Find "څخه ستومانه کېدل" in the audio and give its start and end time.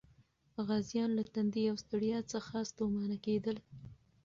2.33-3.57